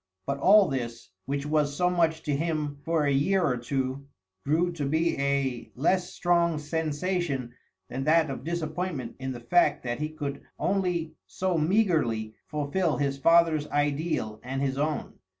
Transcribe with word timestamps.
But 0.25 0.39
all 0.39 0.67
this, 0.67 1.11
which 1.27 1.45
was 1.45 1.75
so 1.77 1.87
much 1.87 2.23
to 2.23 2.35
him 2.35 2.79
for 2.83 3.05
a 3.05 3.11
year 3.11 3.43
or 3.43 3.55
two, 3.57 4.07
grew 4.43 4.71
to 4.71 4.83
be 4.87 5.15
a 5.21 5.71
less 5.75 6.11
strong 6.11 6.57
sensation 6.57 7.53
than 7.87 8.03
that 8.05 8.31
of 8.31 8.43
disappointment 8.43 9.15
in 9.19 9.31
the 9.31 9.39
fact 9.41 9.83
that 9.83 9.99
he 9.99 10.09
could 10.09 10.41
only 10.57 11.13
so 11.27 11.55
meagrely 11.55 12.33
fulfil 12.47 12.97
his 12.97 13.19
father's 13.19 13.67
ideal 13.67 14.39
and 14.41 14.63
his 14.63 14.79
own. 14.79 15.19